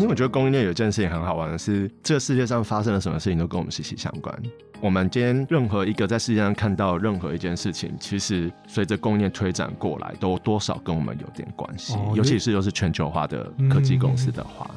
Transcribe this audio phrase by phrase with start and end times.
[0.00, 4.34] 因为我觉得供应链有一件事情很好玩的是，这个世界上发生了什么事情都跟我们息息相关。
[4.80, 11.98] 我们今天任何一个在世界上看到任何一件事情，其实随着供应链推展过来，都多少跟我们有点关系。
[12.14, 14.70] 尤其是又是全球化的科技公司的话。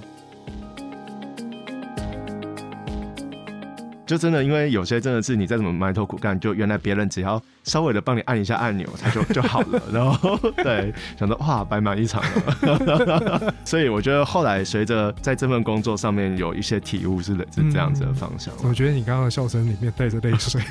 [4.06, 9.82] 就真的，因为有些真的是你再怎么埋头苦干，就原来别人只要稍微的帮你按一下按钮，它就就好了。
[9.92, 13.54] 然后对，想到哇，白忙一场了。
[13.64, 18.54] 所以我觉得后来随着在这份工作上面有一些体悟，是是这样子的方向。
[18.64, 20.62] 我觉得你刚刚的笑声里面带着泪水，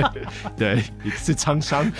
[0.56, 0.82] 对，
[1.16, 1.90] 是沧桑。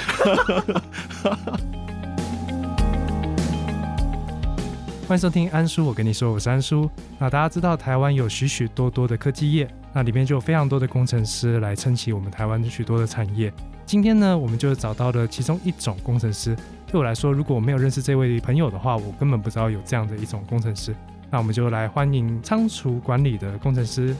[5.07, 6.91] 欢迎收听安叔，我跟你说，我是安叔。
[7.19, 9.69] 那大家知道台湾有许许多多的科技业。
[9.93, 13.53] 那里面就有非常多的工程师来撑起我们台湾许多的产业。
[13.85, 16.57] 今天呢，我们就找到了其中一种工程师。
[16.87, 20.95] 对我来说，如果我没有认识这位朋友的话，我根本不知道有这样的一种工程师。
[21.31, 24.17] 那我们就来欢迎仓储管理的工程师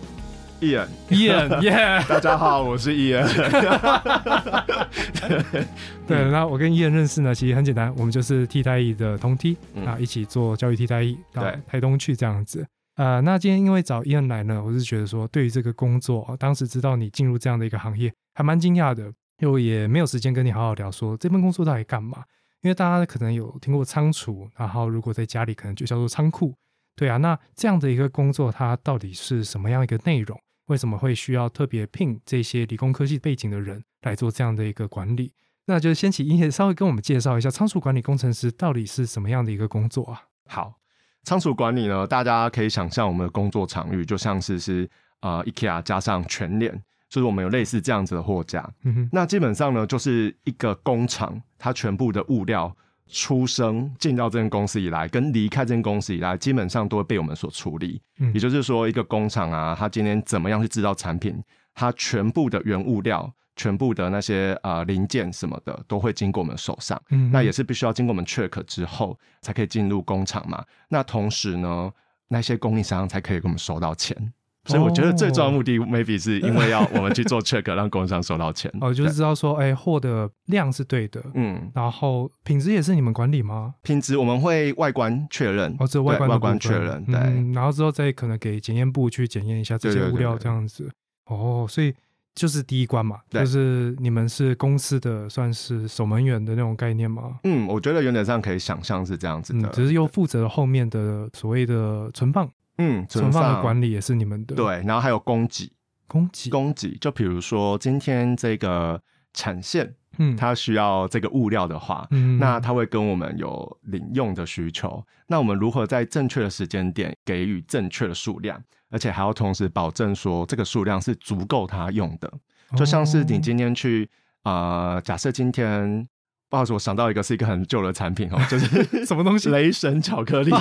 [0.61, 0.89] 伊恩。
[1.09, 1.73] 伊恩，耶！
[2.09, 3.27] 大家好，我是伊恩。
[6.07, 12.67] 对，那我跟伊恩认识呢，其实很简单，我们就是替代役的同梯啊，一起做教育替代役到台东去这样子。
[12.97, 22.23] 呃，那今天因为找伊恩来呢，我是觉得说，对于这个工作，当时知道你进入这样的一个行业，还蛮惊讶的，因为也没有时间跟你好好聊说这份工作到底干嘛。
[22.63, 26.55] 因为大家可能有听过仓储，然后如果在家里可能就叫做仓库，
[26.97, 30.41] 对啊，那这样的一个工作，它到底是什么样一个内容？
[30.67, 35.33] 为什么会需要特别聘这些理工科技背景的人来做这样的一个管理？
[35.67, 40.23] 那就先请伊恩稍微跟我们介绍一下仓储管理工程师到底是什么样的一个工作啊？
[40.47, 40.75] 好。
[41.23, 44.87] 仓储管理呢，大家可以想象我们的工作场域就像是是
[45.21, 46.71] 呃 IKEA 加上全联，
[47.09, 48.71] 就是我们有类似这样子的货架。
[48.83, 52.77] 嗯哼那基本上呢，就是一个工厂，它全部的物料
[53.11, 58.01] 出生进到这间公司以来，跟离开这间公司以来，基本上都会被我们所处理。
[58.33, 61.43] 也就是说，一个工厂啊，它今天怎么样去制造产品，
[61.75, 63.33] 它全部的原物料。
[63.57, 70.65] 全部的那些呃零件什么的都会经过我们手上，嗯，那也是必须要经过我们 check 之后才可以进入工厂嘛。
[70.89, 71.93] 那同时呢，
[72.27, 74.33] 那些供应商才可以给我们收到钱。
[74.67, 78.73] 所以我觉得最重要的目的，maybe 是因为要我们去做 check， 让供应商收到钱。
[78.81, 83.75] 哦，就是知道说，哎，货的量是对的，嗯，然后品质也是你们管理吗？
[83.83, 87.15] 品质我们会外观确认，哦，这外观外观确认，对，
[87.53, 90.91] 然后之后再可能给检验部去检验一下这些物料这样子。
[91.27, 91.95] 哦，所以。
[92.37, 97.39] 就是第一关嘛，就是你们是公司的算是守门员的那种概念吗？
[97.45, 104.55] 嗯，我觉得原则上可以想象是这样子的，只是又负责后面的所谓的存放，嗯，存放的管理也是你们的。
[104.55, 105.71] 对，然后还有供给，
[106.07, 106.97] 供给，供给。
[106.99, 109.01] 就比如说今天这个
[109.33, 118.63] 产线，嗯，它需要这个物料的话，嗯，那它会跟我们有领用的需求，那我们如何在正确的时间点给予正确的数量？
[118.91, 122.33] 而且还要同时保证说这个数量是足够他用的，
[122.77, 124.09] 就像是你今天去
[124.43, 126.07] 啊，假设今天
[126.55, 128.67] 不好意思，我想到一个是一个很旧的产品哦，就是
[129.05, 129.51] 什么东西？
[129.51, 130.53] 雷神巧克力。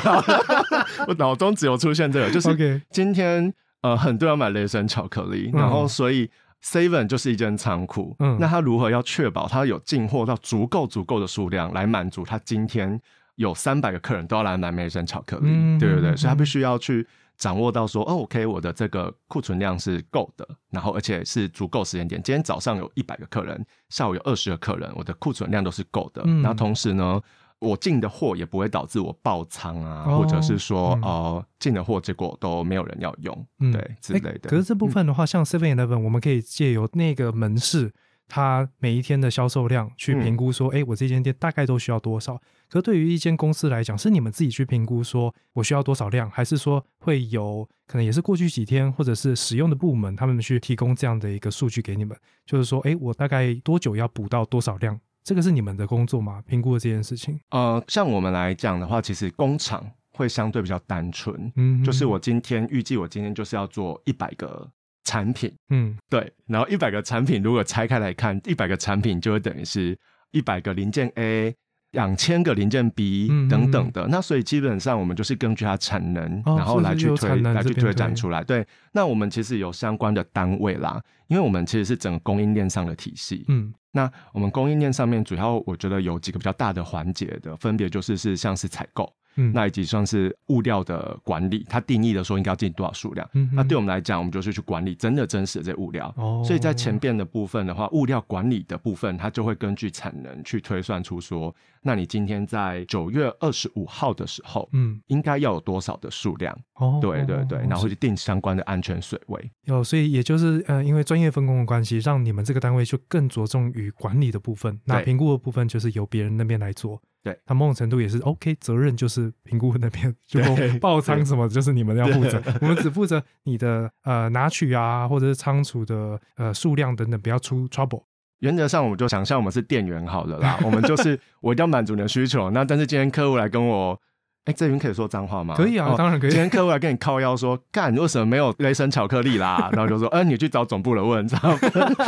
[1.07, 6.27] 我脑中只有出现这个，就是今天呃很多人买雷神巧克力，然后所以
[6.63, 12.99] Seven 就是一间仓库，嗯，那他如何要确保他有进货到足够足够的数量来满足他今天
[13.35, 16.15] 有三百个客人都要来买雷神巧克力，对不对？
[16.15, 17.05] 所以他必须要去。
[17.37, 22.21] 掌握到说哦，OK，我的这个库存量是够的，然后而且是足够时间点。
[22.23, 26.23] 今天早上有一百个客人，下午有二十个客人，我的库存量都是够的。
[26.41, 27.21] 然后同时呢，
[27.59, 34.49] 我进的货也不会导致我爆仓啊，或者是说呃进的货结果都没有人要用，对之类的。
[34.49, 37.93] 可是这部分的话，像 Seven Eleven，我们可以借由那个门市。
[38.27, 42.41] 他每一天的销售量去评估说，哎，我这间店大概都需要多少？
[42.69, 52.17] 可对于一间公司来讲，是你们自己去评估说我需要多少量，还是说会有可能也是过去几天或者是使用的部门他们去提供这样的一个数据给你们？
[52.45, 54.99] 就是说，哎，我大概多久要补到多少量？
[55.23, 56.41] 这个是你们的工作吗？
[56.47, 57.39] 评估的这件事情？
[57.51, 64.67] 呃，像我们来讲的话，其实工厂会相对比较单纯，嗯，就是我今天预计我今天就是要做一百个。
[65.03, 69.97] 产品，嗯，对，然后一百个产品如果拆开来看，一百个产品就会等于是
[70.31, 71.53] 一百个零件 A，
[71.91, 74.07] 两千个零件 B 等等的。
[74.07, 78.43] 那所以基本上我们就是根据它产能，然后来去推来去推展出来。
[78.43, 83.45] 对，那我们其实有相关的单位啦，因为我们其实是整个供应链上的体系。
[83.49, 89.11] 嗯，那我们供应链上面主要我觉得有几个比较大的环节的，分别就是是像是采购。
[89.35, 93.27] 嗯，那以及算是物料的管理，它定义的说应该要进多少数量。
[93.33, 96.13] 嗯，那对我们来讲，我们就是去管理真的真实的这物料。
[96.17, 101.53] 哦，所以在前边的部分的话，物料管理的部分，它就会根据产能去推算出说，
[101.83, 106.57] 那你今天在九月二十五号的时候，嗯，应该要有多少的数量？
[106.75, 109.51] 哦，对对对，然后去定相关的安全水位。
[109.65, 117.01] 有，所以也就是呃，因为专业分工的关系，让你们这个单位就更着重于管理的部分，那评估的部分就是由别人那边来做。
[117.21, 120.41] 对，那某种程度也是 OK，责任就是评估那边，就
[120.79, 128.03] 爆 仓什么，就是你们要负责，我们只负责你的呃拿取啊，或者是仓储的呃数量等等，不要出 trouble。
[128.39, 132.49] 原则上，我们就想象我们是店员好了啦，我们就是 我一定要满足你的需求。
[132.51, 133.99] 那但是今天客户来跟我。
[134.45, 135.55] 哎，这边可以说脏话吗？
[135.55, 136.29] 可以啊，当然可以。
[136.29, 139.69] 今天客户来跟你靠腰说，干，为什么没有雷神巧克力啦？
[139.71, 141.57] 然后就说，哎，你去找总部了问，知 道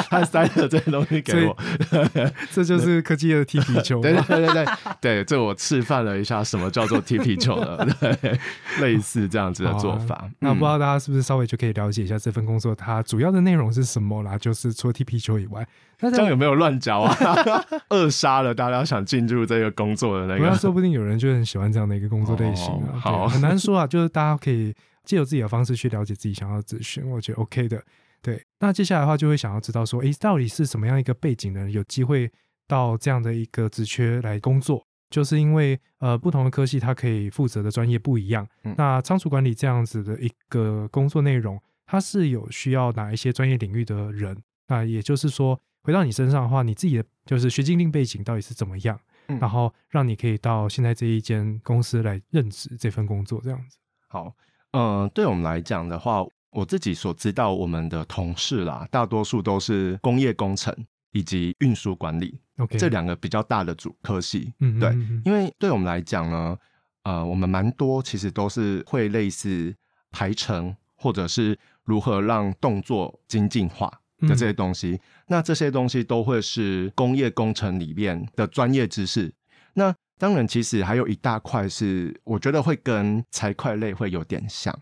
[0.10, 1.58] 他塞了这些东西给我，
[2.52, 4.02] 这就是科技的踢皮球。
[4.02, 4.66] 对对对对
[5.00, 8.38] 对，这我示范了一下什么叫做踢皮球了，对，
[8.82, 10.30] 类似这样子的做法。
[10.40, 14.38] 那不知道大家是不是稍微就可以了解一下这份工作它主要的内容是什么啦？
[14.38, 15.66] 就是除了踢皮球以外。
[16.00, 17.16] 这样有没有乱教啊？
[17.90, 20.56] 扼杀了大家想进入这个工作的那个。
[20.58, 23.00] 说不定有人就很喜欢这样的一个工作类型啊。
[23.00, 23.86] 好，很难说啊。
[23.88, 27.82] 就是大家可以借由自己的方式去了解自己想要的咨询，我觉得 OK 的。
[28.22, 32.32] 对，那接下来的话就会想要知道说，诶，到底是什么样一个背景的人有机会
[32.68, 34.86] 到这样的一个职缺来工作？
[35.12, 38.48] 就是因为呃，不同的科系它可以负责的专业不一样。
[38.78, 44.36] 那仓储管理这样子的一个工作内容，它是有需要哪一些专业领域的人？
[44.68, 45.62] 那也就是说。
[45.86, 49.00] 回到你身上的话，你自己的就是学经历背景到底是怎么样？
[49.40, 53.78] 然后让你可以到现在这一间公司来任职这份工作，这样子。
[54.08, 54.34] 好，
[54.72, 60.76] 嗯，对我们来讲的话，我自己所知道，我们的同事啦，大多数都是工业工程
[61.12, 64.52] 以及运输管理，OK，这两个比较大的主科系。
[64.60, 64.92] 嗯，对，
[65.24, 66.58] 因为对我们来讲呢，
[67.04, 69.76] 呃，我们蛮多其实都是会类似
[70.10, 74.02] 排程，或者是如何让动作精进化。
[74.28, 79.34] 的这些东西，那这些东西都会是工业工程里面的专业知识。
[79.74, 84.74] 那当然，其实还有一大块是我觉得会跟财会类会有点像，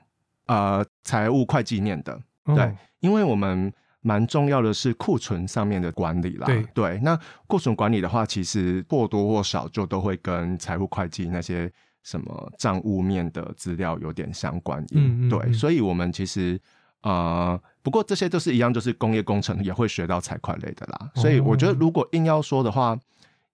[0.45, 2.19] 呃，财务会计念的。
[2.45, 6.45] 对，因为我们蛮重要的是库存上面的管理啦。
[6.45, 11.71] 对对，那库存管理的话，其实或多或少就都会跟财务会计那些
[12.03, 14.83] 什么账务面的资料有点相关。
[14.93, 15.29] 嗯嗯。
[15.29, 16.59] 对，所以我们其实。
[17.03, 21.11] 呃，不过这些都是一样，就是工业工程也会学到财会类的啦。
[21.15, 22.97] 所以我觉得，如果硬要说的话，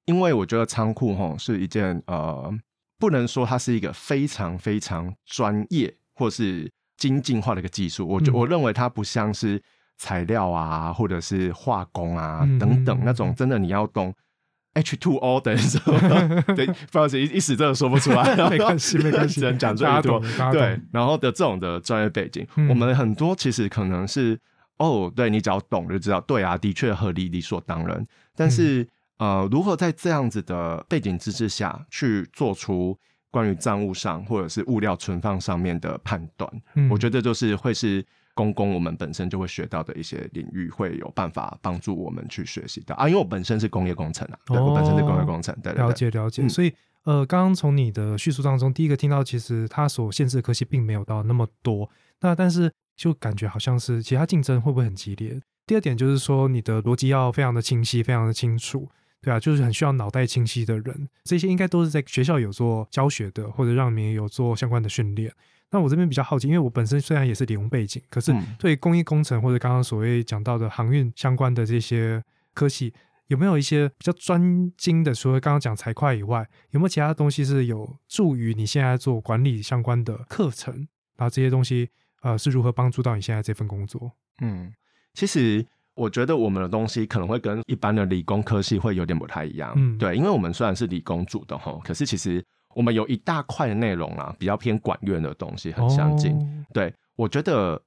[0.05, 2.53] 因为我觉得仓库吼是一件呃，
[2.99, 8.07] 不能说它是一个非常非常专业或是精进化的一个技术。
[8.07, 9.61] 我我认为它不像是
[9.97, 14.13] 材料啊，或者是化工啊等等那种，真的你要懂。
[14.73, 16.43] H two O 等什么？
[16.55, 18.35] 对，不好意思，一一时真的说不出来。
[18.49, 20.19] 没关系， 没关系，只能讲这么多。
[20.51, 24.39] 对，然后的这种的专业背景，我们很多其实可能是
[24.77, 28.05] 哦，对你只要懂就知道，对啊，的确合理，理所当然。
[28.35, 28.87] 但是
[29.17, 32.97] 呃，如何在这样子的背景知识下去做出
[33.31, 36.49] 关于账务上或者是物料存放上面的判断，
[36.89, 38.05] 我觉得就是会是。
[38.39, 43.05] 公共我们本身就会学到的一些领域，会有办法帮助我们去学习到啊。
[43.05, 46.47] 因为我本身是工业工程啊，对我本身是工业工程，对了解了解。
[46.47, 51.89] 所以呃，刚刚从你的叙述当中，第一个听到其实它所限制的科技并没有到那么多，
[52.21, 55.37] 那但是就感觉好像是其他竞争会不会很激烈？
[55.67, 58.87] 第二点就是说你的逻辑要非常的清晰，非常的清楚，
[59.21, 65.33] 对啊，就是很需要脑袋清晰的人，这些应该都是在学校有做教学的，或者让你有做相关的训练。
[65.71, 72.23] 那我这边比较好奇，因为我本身虽然也是理工背景，可是对工业工程或者刚刚所谓讲到的航运相关的这些
[72.55, 72.91] 科系，
[73.27, 75.13] 有没有一些比较专精的？
[75.13, 80.73] 除了刚刚讲财会以外，有没有其他东西是有助于你现在做管理相关的课程？
[81.17, 81.87] 然后这些东西
[82.21, 84.11] 呃是如何帮助到你现在这份工作？
[84.41, 84.73] 嗯，
[85.13, 89.71] 其实我觉得我们的东西可能会跟一般的理工科系会有点不太一样。
[89.75, 92.43] 嗯，对，因为我们虽然是理工组的哈，可是其实。
[92.75, 96.37] 我们有一大块的内容啊，比较偏管院的东西，很相近。
[96.73, 97.81] 对我觉得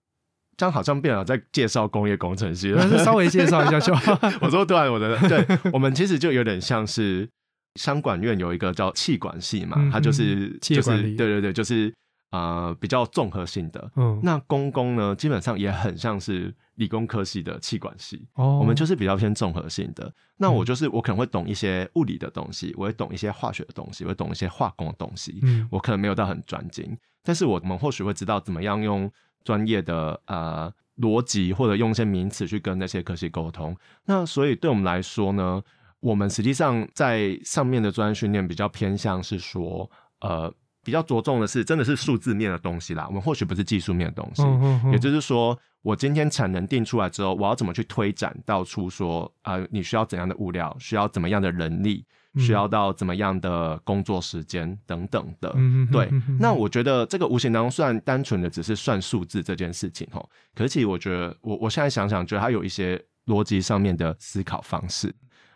[0.56, 4.18] 这样好像变了，在介绍工业工程师，稍微介绍一下就好。
[4.42, 7.28] 我说对，我的对，我们其实就有点像是
[7.76, 11.92] 商管院有一个叫气管系嘛，它就是就是对对对，就是
[12.30, 13.90] 呃比较综合性的。
[13.96, 16.54] 嗯，那公工呢，基本上也很像是。
[16.82, 20.12] 理工科系的气管系，哦，我们就是比较偏综合性的。
[20.36, 25.38] 那我就是我可能会懂一些物理的东西，我会懂一些化学的东西，我会懂一些化工的东西。
[25.42, 29.10] 嗯，我可能没有到很专精，但是我们或许会知道怎么样用
[29.44, 33.76] 专业的呃逻辑或者用一些名词去跟那些科系沟通。
[34.04, 35.62] 那所以对我们来说呢，
[36.00, 39.88] 我们实际上在上面的专业训练比较偏向是说，
[40.20, 40.52] 呃，
[40.84, 43.06] 比较着重的是，真的是数字面的东西啦。
[43.06, 44.42] 我们或许不是技术面的东西，
[44.90, 52.04] 也就是说，我今天产能定出来之后，我要怎么去推展到出说，呃，你需要怎样的物料，需要怎么样的人力，
[52.36, 55.52] 需要到怎么样的工作时间等等的。
[55.90, 56.08] 对，
[56.38, 65.14] 那我觉得这个无形当中算单纯的只是算数字这件事情吼，可是其实我觉得，我我现在想想，觉得它有一些逻辑上面的思考方式，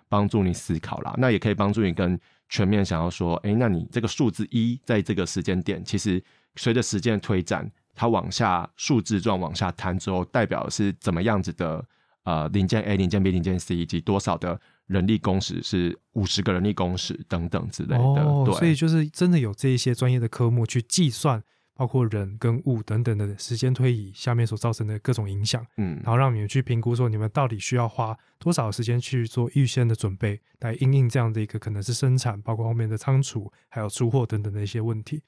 [0.09, 1.15] 帮助你思考啦。
[1.19, 2.19] 那也可以帮助你跟。
[2.49, 6.23] 全面想要说，哎，那你这个数字一在这个时间点，其实
[6.55, 11.85] 随着时间推展，它往下数字状往下摊之后，代表是怎么样子的？
[12.23, 18.23] 呃，零件 A、零件 B、零件 C 以及多少的人力工时是五十个人力工时等等之类的。
[18.25, 21.43] 哦，所以就是真的有这一些专业的科目去计算。
[21.79, 35.23] 包括人跟物等等的时间推移下面所造成的各种影响，嗯，然后让你们去评估说你们到底需要花多少时间去做预先的准备，来应应这样的一个可能是生产，包括后面的仓储还有出货等等的一些问题。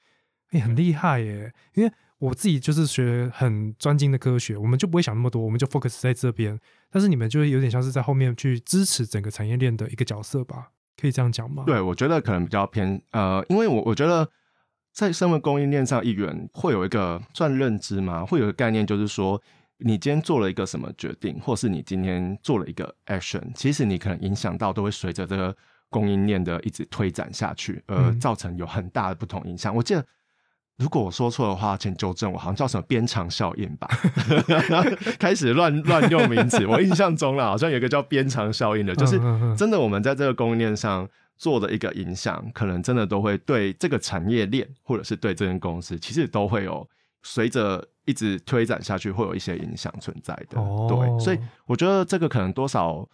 [0.49, 1.53] 哎，很厉害耶！
[1.75, 6.59] 因为我自己就是学很专精的科学，我们就不会想那么多，我们就 focus 在这边。
[6.91, 10.69] 但是你们就会有点像是在后面去支持整个产业链的一个角色吧？
[11.01, 11.63] 可以这样讲吗？
[11.65, 14.29] 对，我觉得可能比较偏呃，因为我我觉得。
[14.91, 18.25] 在身为供应链上一员，会有一个算认知嘛？
[18.25, 19.41] 会有个概念，就是说，
[19.77, 25.55] 你今天做了一个什么决定，或是你今天做了一个 action，其实你可能影响到都会随着这个
[25.89, 29.73] 供应链的一直推展下去，而造成有很大的不同影响。
[29.73, 30.05] 我记得，
[30.79, 33.87] 如果我说错的话，请纠正我，好像叫什么边长效应吧？
[35.19, 36.65] 开始乱乱用名词。
[36.65, 39.19] 我印象中了，好像有一个叫边长效应的，就是
[39.55, 41.07] 真的，我们在这个供应链上。
[41.39, 46.85] 做的一个影响，可能真的都会对这个产业链，或者是对这间公司，其实都会有
[47.23, 50.57] 随着一直推展下去，会有一些影响存在的。
[50.89, 53.07] 对，所以我觉得这个可能多少，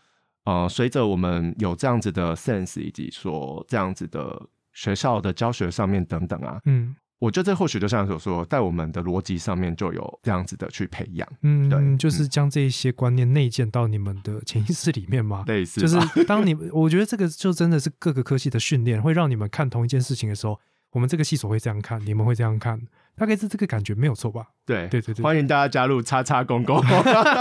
[0.45, 4.41] 呃，随着我们有这样子的 sense，以及说这样子的
[4.73, 6.95] 学校的教学上面等等啊，嗯。
[7.19, 15.45] 我觉得这或许就像所说，在我们的逻辑上面就有这样子的去培养，嗯，对，就是将这一些观念内建到你们的 潜意识里面嘛。
[15.47, 20.59] 类似，就是当你们，我觉得这个就真的是各个科系的训练，会让你们看同一件事情的时候，
[20.91, 22.81] 我们这个系所会这样看，你们会这样看，
[23.15, 24.47] 大概是这个感觉没有错吧？
[24.65, 26.83] 对，对对对，欢迎大家加入叉叉公公，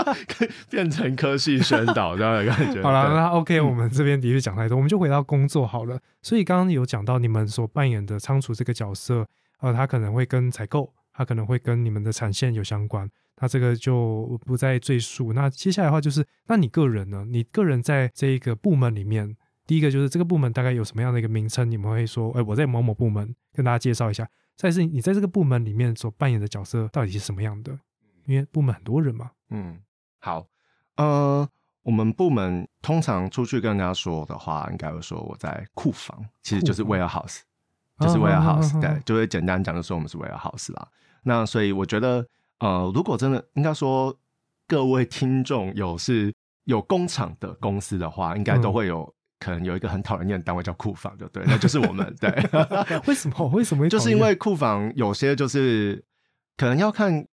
[0.71, 2.81] 变成科系宣导这样的感觉。
[2.81, 5.99] 好了，那 OK，我们这边的确讲太多，我们就回到工作好了。
[6.23, 9.27] 所以刚刚有讲到你们所扮演的仓储这个角色。
[9.65, 15.33] 呃，它可能会跟采购，它可能会跟你们的产线有相关，那这个就不再赘述。
[15.33, 17.25] 那接下来的话就是，那你个人呢？
[17.27, 19.35] 你个人在这一个部门里面，
[19.67, 21.71] 第一个就是这个部门大概有什么样的一个名称？
[21.71, 24.29] 你们会说，哎，我在某某部门，跟大家介绍一下。
[24.55, 27.79] 再是，你在这个部门里面所扮演的角色到底是什么样的？
[28.27, 29.31] 因为部门很多人嘛。
[29.49, 29.81] 嗯，
[30.19, 30.47] 好，
[30.97, 31.49] 呃，
[31.85, 37.41] 我们部门通常出去跟人家说的话，应该会说我在库房，其实就是 warehouse。
[38.01, 40.89] 就是 warehouse，对，就会简单讲，就说我们是 warehouse 啦。
[41.23, 42.27] 那所以我觉得，
[42.59, 44.15] 呃，如果真的应该说
[44.67, 46.35] 各位听众有是
[46.65, 52.15] 有工厂的公司的话，应该都会有可能有一个很讨人厌的单位叫库房，就对，那就是我们。
[52.21, 52.31] 对
[53.07, 53.47] 为什么？
[53.49, 53.89] 为什么？
[53.89, 56.05] 就是因为库房有些就是
[56.57, 57.25] 可能要看，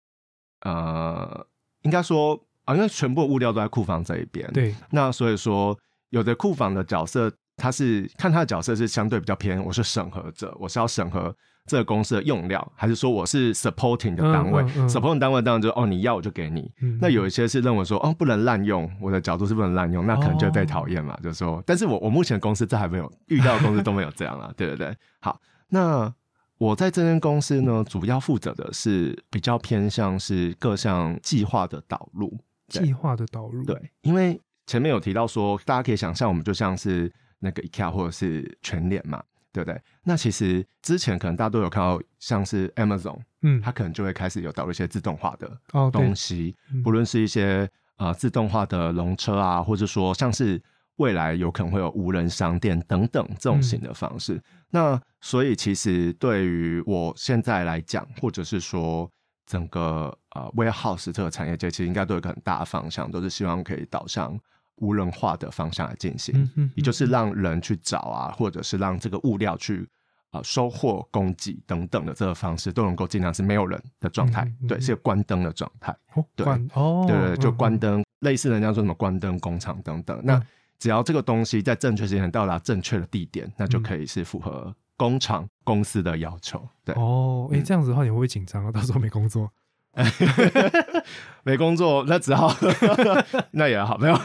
[0.61, 1.47] 呃，
[1.81, 4.75] 应该说啊，因为全部物料都在库房这一边，对。
[4.91, 5.75] 那所以说，
[6.11, 7.31] 有的库房的角色。
[7.61, 11.33] 他是看他的角色是相对比较偏，我是审核者，我是要审核
[11.67, 16.71] 这个公司的用料，还是说我是 supporting 的单位？supporting 单位当然就哦，你要我就给你。
[16.99, 21.15] 那有一些是认为说哦，不能滥用，我的角度是不能滥用，那可能就会被讨厌嘛。
[21.21, 24.91] 就是说，但是我我目前公司这还没有遇到的公司都没有这样啊， 对不对？
[25.19, 25.39] 好，
[25.69, 26.11] 那
[26.57, 32.35] 我在这间公司呢，主要负责的是比较偏向是各项计划的导入，
[32.69, 33.63] 计划的导入。
[33.63, 37.13] 对，因为前面有提到说，大家可以想象，我们就像是。
[37.41, 39.21] 那个 IKEA 或者是全联嘛，
[39.51, 39.81] 对不对？
[40.03, 45.59] 那其实之前可能大家都有看到，像是 Amazon，嗯，它可能就会开始有导入一些自动化的
[45.91, 50.61] 东西，不论是一些呃自动化的龙车啊，或者说像是
[50.97, 54.41] 未来有可能会有无人商店等等这种型的方式。
[54.69, 59.11] 那所以其实对于我现在来讲，或者是说
[59.47, 64.39] 整个呃 warehouse 这个产业界，其实应该都有一个很大的方向，都是希望可以导向。
[64.77, 69.87] 无人化的方向来进行，也就是让人去找啊，或者是让这个物料去
[70.31, 75.95] 啊收获、供给等等的这个方式，都能够尽量是没有人的状态，对，是关灯的状态，
[76.35, 80.19] 对，哦，对对，就关灯，类似人家说什么关灯工厂等等。
[80.23, 80.41] 那
[80.79, 86.67] 只要这个东西在正确时间到达正确的地点，那就可以是符合工厂公司的要求。
[86.83, 88.71] 对，哦，哎，这样子的话你会不会紧张啊？
[88.71, 89.51] 到时候没工作。
[91.43, 92.55] 没工作，那只好
[93.51, 94.17] 那也好，没有。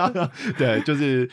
[0.58, 1.28] 对，就是，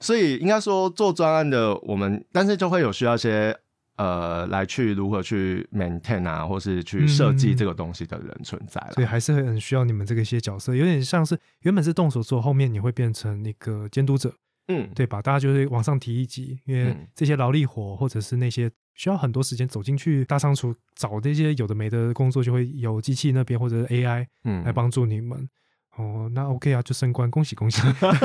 [0.00, 3.56] 所以应该说做专案的我们，但是就会有需要一些
[3.96, 8.92] 呃来去如何去 maintain 啊，或是去设计这个东西的人存在了。
[8.92, 14.32] 所以还是很需要你们这个一些角色，有点像是原本是动手做，后面你会变成那个监督者，
[14.68, 15.20] 嗯，对吧？
[15.22, 25.48] 大家就是往上提一级，因为这些劳力活或者是那些需要很多时间走进去大仓储找这些有的没的工作，就会有机器那边或者是 AI 嗯来帮助你们。
[25.96, 27.80] 哦，那 OK 啊，就升官，恭喜恭喜！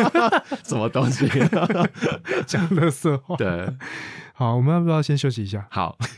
[0.65, 1.27] 什么东西？
[2.47, 3.35] 讲乐色话。
[3.35, 3.75] 对，
[4.33, 5.67] 好，我们要不要先休息一下？
[5.69, 5.95] 好。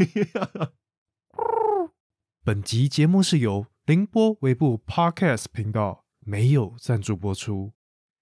[2.43, 7.73] 本集节目是由凌波微步 Podcast 频道没有赞助播出。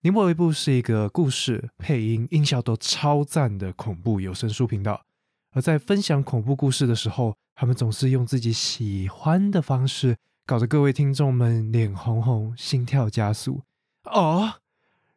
[0.01, 5.05] 宁波微步是一个故事、配音、音效都超赞的恐怖有声书频道，
[5.51, 10.17] 而在分享恐怖故事的时候，他们总是用自己喜欢的方式。
[10.45, 13.61] 搞得各位听众们脸红红、心跳加速
[14.05, 14.55] 哦！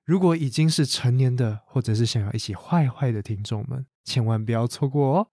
[0.04, 5.28] 如果已经是成年的，或者是想要一起坏坏的听众们，千万不要错过哦！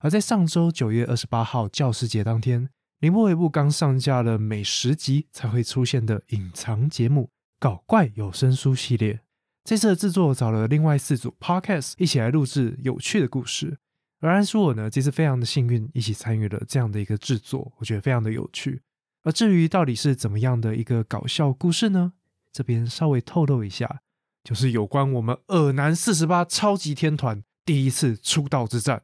[0.00, 7.22] 而在上周九月二十八号教师节当天，林波尾部刚上架了每十集才会出现的隐藏节目
[7.60, 9.20] 《搞怪有声书》系列。
[9.62, 13.78] 这次的制作找了另外四组 Podcast 一起来录制有趣的故事。
[14.20, 18.80] 而安叔我呢，这次非常的幸运，一起参与了这样的一个制作，我觉得非常的有趣。
[19.22, 22.14] 而至于到底是怎么样的一个搞笑故事呢？
[22.52, 24.00] 这边稍微透露一下，
[24.42, 29.02] 就是有关我们尔南四十八超级天团第一次出道之战。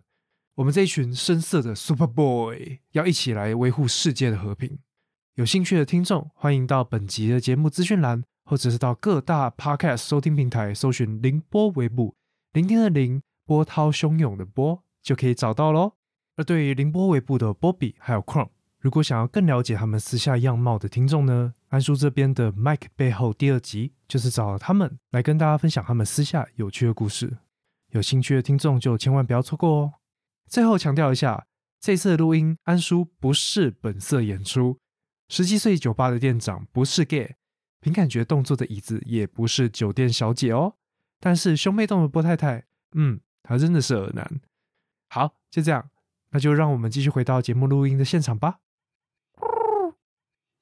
[0.54, 4.78] 我们这一群深色的 Super Boy 要一起来维护世界的和平。
[5.34, 12.14] 有兴趣的听众，欢迎到本集的节目资讯栏，或者是到各大 Podcast 收听平台搜寻“凌波微步”，
[12.52, 15.94] 聆听的凌，波涛汹涌的波，就可以找到喽。
[16.36, 18.48] 而对于凌波微步的波比还有 Crum，。
[18.78, 27.38] 如果想要更了解他们私下样貌的听众呢，安叔这边的 Mike 背后第二集就是找他们来跟大家分享他们私下有趣的故事。
[27.90, 29.92] 有兴趣的听众就千万不要错过哦。
[30.48, 31.46] 最后强调一下，
[31.78, 34.78] 这次的录音安叔不是本色演出，
[35.28, 37.36] 十七岁酒吧的店长不是 gay，
[37.80, 40.74] 凭感觉动作的椅子也不是酒店小姐哦。
[41.20, 44.40] 但是兄妹洞的波太太，嗯，她真的是耳男。
[45.14, 45.90] 好，就这样，
[46.30, 48.60] 那就让我们继续回到节目录音的现场吧。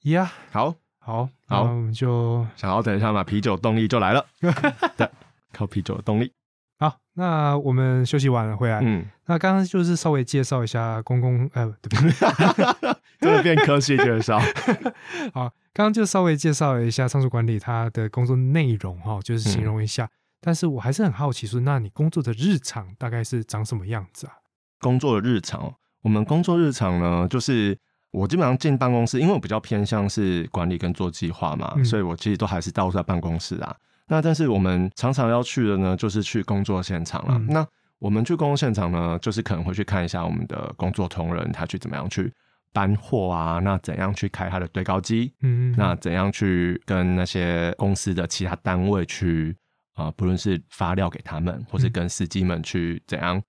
[0.03, 4.27] 呀，好，好，好，我们就想要等一下嘛，啤酒动力就来了，
[4.99, 5.09] 对，
[5.53, 6.33] 靠啤酒的动力。
[6.81, 12.95] 好，那我们休息完了回来，嗯，那刚刚就是稍微介绍一下公共，呃，对不对？
[13.21, 14.41] 真的变科学介绍。
[15.33, 20.11] 好，刚刚就稍微介绍了一下仓储管理它的工作内容哈，就是形容一下。
[20.41, 24.40] 但是我还是很好奇，说那你工作的日常大概是长什么样子啊？
[24.81, 27.79] 工作的日常，我们工作日常呢，就是。
[28.13, 33.73] 我基本上进办公室，因为我比较偏向是管理跟做计划嘛，所以我其实都还是到处在办公室啊。
[34.09, 37.39] 那但是我们常常要去的呢，就是去工作现场了。
[37.47, 37.65] 那
[38.01, 42.33] 我们去工作现场呢，就是可能会去看一下我们的工作同仁他去怎么样去
[42.73, 49.57] 搬货啊，那怎样去开他的堆高机，嗯，那怎样去跟那些公司的其他单位去
[49.95, 53.41] 啊，不论是发料给他们，或是跟司机们去怎样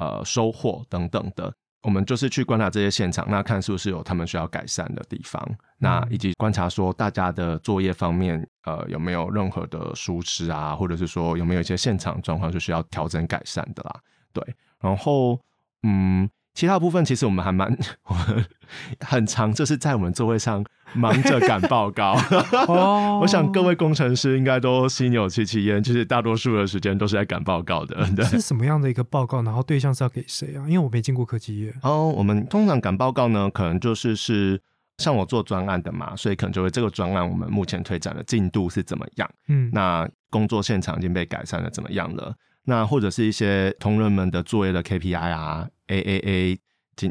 [0.00, 1.54] 呃收获等等的。
[1.82, 5.40] 我们就是去观察这些现场，那看是不是有他们需要改善的地方，
[5.78, 14.00] 那以及观察说大家的作业方面，呃，有没有任何的疏失啊，或者是说有没有一些现场状况是需要调整改善的啦？
[14.32, 14.44] 对，
[14.80, 15.38] 然后
[15.84, 16.28] 嗯。
[16.52, 17.76] 其他部分其实我们还蛮
[19.00, 22.16] 很长，就是在我们座位上忙着赶报告。
[23.20, 28.24] 我想各位工程师应该都心有戚戚焉，其实大多数的时间都是在赶报告的。
[28.24, 29.42] 是什么样的一个报告？
[29.42, 30.66] 然后对象是要给谁啊？
[30.66, 31.74] 因为我没进过科技业。
[31.82, 34.60] 哦，我们通常赶报告呢，可能就是是
[34.98, 39.30] 像我做专案的嘛，所以可能就会这个专案我们目前推展的进度是怎么样？
[39.48, 42.34] 嗯，那工作现场已经被改善的怎么样了？
[42.70, 46.60] 那或者是一些同仁们的作业的 KPI 啊，A A A，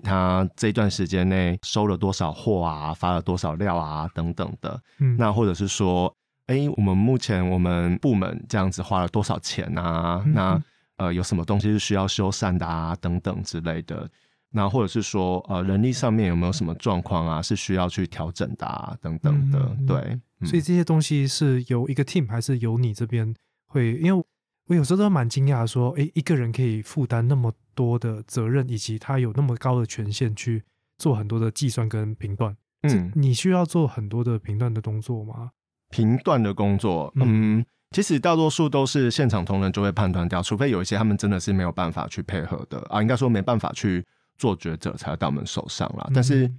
[0.02, 4.82] 他这段时间内收了多少货啊，发了多少料啊，等等的。
[5.00, 6.16] 嗯，那或者是说，
[6.48, 10.24] 哎，我们目前我们部门这样子花了多少钱啊？
[10.28, 10.64] 那
[10.96, 12.96] 呃，有什么东西是需要修缮的啊？
[13.02, 14.10] 等等之类的。
[14.52, 17.42] 那或者是说，呃，人力上面有没有什么状况啊？
[17.42, 18.96] 是需要去调整的啊？
[19.02, 19.76] 等等的。
[19.86, 20.18] 对，
[20.48, 23.36] 所以这些东西是由一个 team 还是由你这边
[23.68, 23.96] 会？
[23.96, 24.24] 因为
[24.70, 30.64] 我有时候都蛮惊讶，说，哎，一个人可以负担那么多的责任，以及他有那么高的权限去
[31.00, 32.56] 做很多的计算跟评断。
[32.84, 35.50] 嗯，你需要做很多的评断的工作吗？
[35.90, 44.06] 评断的工作，嗯，其实大多数都是现场同仁就会判断掉，除非有一些他们真的是没有办法去配合的啊，应该说没办法去
[44.38, 46.12] 做抉择，才到我们手上了。
[46.14, 46.54] 但是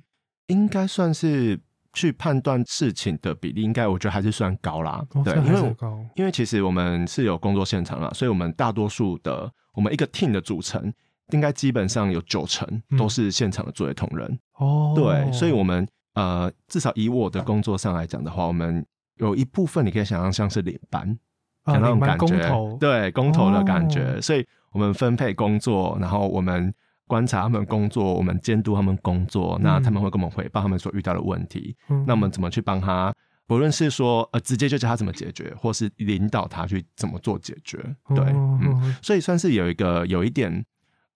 [0.49, 1.61] 应该算是。
[1.93, 5.05] 去判断事情的比例，应该我觉得还是算高啦。
[5.25, 5.77] 对，因为
[6.15, 10.93] 因为其实我们是有工作现场了，所以我们大多数的我们一个 team 的组成，
[11.31, 14.93] 应该基本上有九成都是现场的作业同仁哦。
[14.95, 18.85] 对，所以我们呃，至少以我的工作上来讲的话，我们
[19.17, 21.19] 有一部分你可以想象像是领班
[21.65, 24.21] 那种感觉，对，工头的感觉。
[24.21, 26.73] 所以我们分配工作，然后我们
[27.11, 33.13] 观察他们工作，我们监督他们工作，那他们会跟我们汇报他们所遇到的问题，那我们怎么去帮他？
[33.49, 37.79] 不论是说呃直接就教他怎么解决，或是引导他去怎么做解决，
[38.15, 40.65] 对，嗯，所以算是有一个有一点，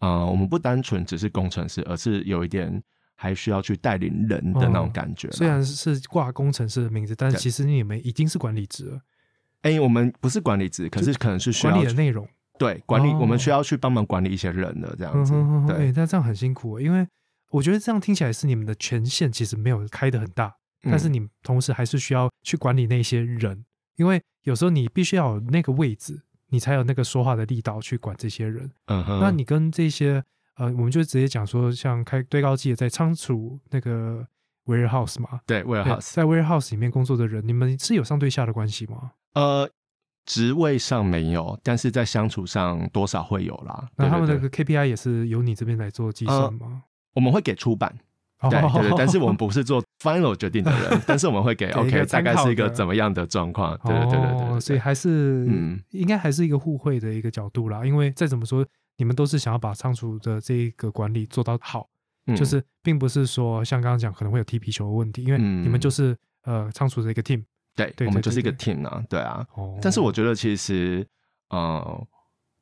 [0.00, 2.82] 呃，我们不单纯只是工程师，而是有一点
[3.14, 5.30] 还需要去带领人的那种感觉。
[5.30, 9.00] 虽然是挂工程师的名字，但是其实你们已经是管理职了。
[9.62, 12.28] 哎，我们不是管理职，可是可能是需要管理的内容。
[12.58, 15.32] 对，管理我们需要去帮忙管理一些人的这样子。
[15.66, 17.06] 对，那这样很辛苦，因为
[17.50, 20.54] 我觉得这样听起来是你们的权限其实没有开的很大。
[20.82, 23.64] 但是你同时还是需要去管理那些人，
[23.96, 28.70] 因为有时候你必须要有那个位置，你才有那个说话的力道去管这些人。
[28.86, 29.18] 嗯哼。
[29.18, 30.22] 那你跟这些
[30.56, 34.26] 呃，我们就直接讲说，像开堆高机在仓储那个
[34.66, 35.40] warehouse 嘛？
[35.46, 39.12] 对，warehouse，在 warehouse 里面工作的人，你们是有上对下的关系吗？
[39.32, 39.68] 呃，
[40.24, 43.88] 职位上没有，但是在相处上多少会有啦。
[43.96, 46.82] 那他们那个 KPI 也是由你这边来做计算吗？
[47.14, 47.94] 我们会给出版。
[48.50, 53.78] 对对对，但是我们不是做 final 决定的人， 但是我们会给 OK，大概是一个怎么样的状况？
[53.86, 57.86] 对对对对对，所以还是嗯，应该还是一个互惠的一个角度啦。
[57.86, 58.66] 因为再怎么说，
[58.98, 61.88] 你们都是想要把仓储的这一个管理做到好，
[62.36, 67.42] 就是并不是说像刚刚讲可能会有踢皮球的问题，因为你们就是呃仓储的一个 team，
[67.74, 69.46] 对，我们就是一个 team 啊，对啊。
[69.80, 71.06] 但是我觉得其实
[71.50, 72.06] 呃，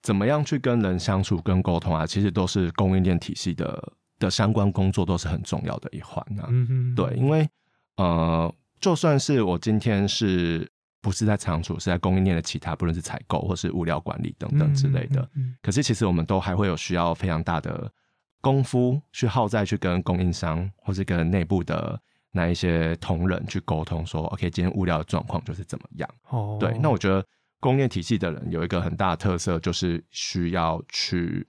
[0.03, 3.93] 怎么样去跟人相处、跟沟通啊，其实都是供应链体系的。
[4.19, 7.49] 的相关工作都是很重要的一环啊，嗯对，因为
[7.97, 10.71] 呃，就算是我今天是
[11.01, 15.29] 不是在仓储，是在供应链的其他，不论是采购或是物料管理等等之类的，
[15.61, 17.91] 可是其实我们都还会有需要非常大的
[18.41, 22.01] 功夫去耗在去跟供应商或是跟内部的
[22.33, 26.11] 那一些同仁去沟通，说 OK，今天物料的状况就是怎么样。
[26.31, 27.25] 哦，对，那我觉得
[27.61, 31.47] 供应链体系的人有一个很大的特色，就是需要去。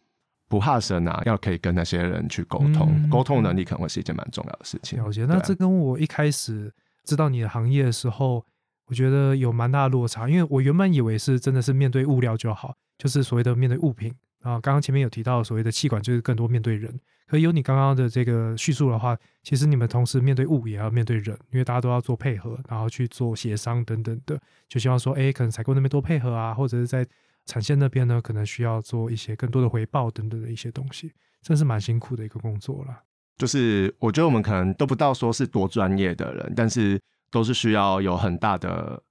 [0.50, 5.04] 不怕生啊，要可以跟那些人去沟通，沟通能力可能会是一件蛮重要的事情。
[5.04, 6.72] 了解，那这跟我一开始
[7.06, 8.46] 知道你的行业的时候，
[8.86, 14.60] 我觉得有蛮大的落差，因为我原本以为是真的是面对物料就好，就是所谓的面对物品啊。
[14.60, 16.99] 刚刚前面有提到所谓的气管，就是更多面对人。
[17.25, 27.06] 可有你刚刚的这个叙述的话，其实你们同时面对物也要面对人，因为大家都要做配合，然后去做协商等等的，就希望说，哎，可能采购那边多配合啊，或者是在。
[27.45, 33.03] 产线那边呢，可能需要做一些更多的回报等等的一些东西，真是蛮辛苦的一个工作啦。
[33.38, 36.97] 就是我觉得我们可能都不到说是多专业的人，但是
[37.29, 39.03] 都是需要有很大的，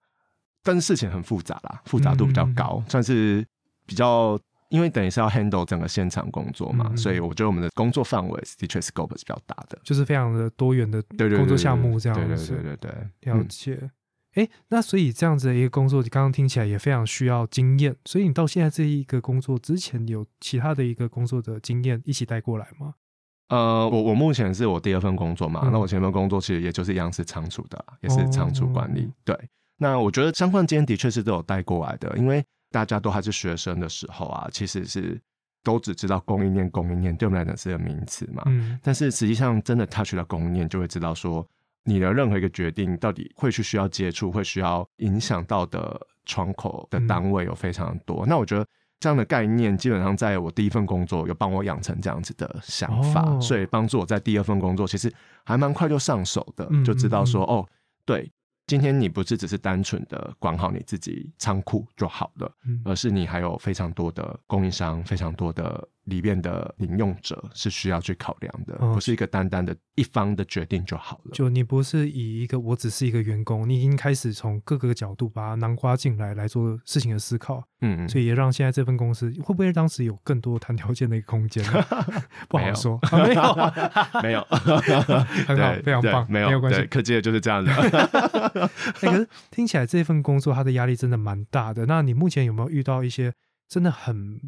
[0.63, 3.47] 但是事情很复杂啦，复杂度比较高，算是
[3.85, 4.41] 比较，
[4.73, 11.03] 因为等于是要 handle 整个现场工作嘛，所以我觉得我们的工作范围的确 scope 是比较大的，就是非常的多元的
[11.37, 13.91] 工作项目这样子，对对对对，了解。
[14.35, 17.95] 哎，那所以这样子的一个工作，你刚刚听起来也非常需要经验。
[18.07, 22.95] 所以你到现在这一个工作之前，有其他的一个工作的经验一起带过来吗？
[23.49, 29.13] 呃，我我目前是我第二份工作嘛，那我前份工作其实也就是一样是仓储的，也是仓储管理。
[29.23, 29.39] 对，
[29.77, 35.21] 那我觉得相关经验的确是都有带过来的，因为大家都还是学生的时候啊，其实是
[35.63, 38.43] 都只知道供应链，供应链对我们来讲是个名词嘛。
[38.47, 38.81] 嗯。
[38.83, 41.47] 但是实际上真的 touch 到供应链，就会知道说。
[41.85, 48.25] 你的任何一个决定，到底会去需要接触，会需要影响到的窗口的单位有非常多。
[48.25, 48.65] 那我觉得
[49.01, 55.13] 这样的概念，基本上在我第一份工作有帮我养成这样子的想法，所以帮助我在第二份工作其实
[55.45, 57.67] 还蛮快就上手的，就知道说哦，
[58.05, 58.31] 对。
[58.73, 62.51] 今天你不是只是单纯的管好你自己仓库就好了，
[62.87, 71.31] 而是你还有非常多的供应商，非常多的里面的领用者是需要去考量的，不是一个单单的一方的决定就好了。
[71.33, 77.63] 就你不是以一个我只是一个员工，你已经开始从各个角度把它囊括进来来做事情的思考。
[77.85, 81.65] 嗯，所以也让现在这份公司会不会当时有更多谈条件的一个空间？
[82.49, 83.43] 不好说， 没有，
[84.23, 84.41] 没有，
[85.47, 87.73] 很好，非常棒，没有，没有关系，科技就是这样的。
[88.95, 91.87] 可是听起来这份工作它的压力真的蛮大的。
[91.87, 93.33] 那你目前有没有遇到一些
[93.69, 94.41] 真的很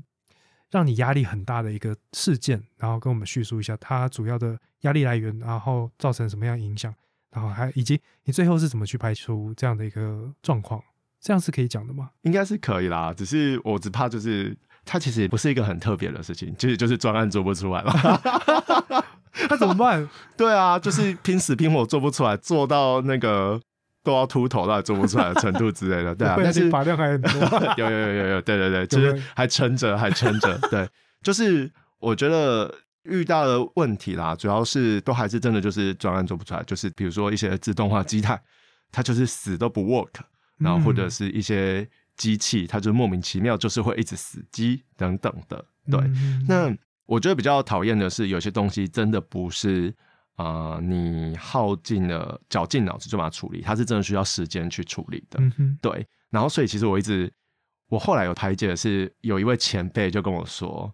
[0.70, 2.62] 让你压力很大的一个事件？
[2.78, 6.94] 然后跟我们叙述一下它主要的压力来源，然后造成什么样影响？
[7.30, 10.82] 然后还以及你最后是怎么去排除这样的一个状况？
[11.20, 12.10] 这样是可以讲的吗？
[12.22, 17.92] 应该是可以啦，只是我只怕就是它其实不是一个很特别的事情，其实就是专案做不出来了，
[19.48, 20.08] 那怎么办？
[20.36, 23.60] 对啊，就是拼死拼活做不出来，做到那个
[24.04, 26.36] 都要秃头了做不出来的程度之类的， 对啊。
[26.38, 30.88] 但是量还很多， 有有有有有，对对对，就是还撑着，还撑着，对，
[31.22, 31.72] 就是。
[32.00, 32.70] 我觉得
[33.04, 38.38] 遇到的问题啦，主要是都还是真的就是专案做不出来，就是比如说一些自动化机台，
[38.92, 40.10] 它就是死都不 work，
[40.58, 41.88] 然后或者是一些
[42.18, 45.64] 机器，它就莫名其妙就是会一直死机等等的。
[45.90, 45.98] 对，
[46.46, 46.70] 那
[47.06, 49.94] 我觉得比较讨厌的是有些东西真的不是
[50.34, 55.40] 啊，你耗尽了绞尽脑汁就把它处理，它是真的需要时间去处理的。
[55.80, 57.32] 对，然后所以其实我一直。
[57.90, 60.92] 我后来有排解的是，有一位前辈就跟我说，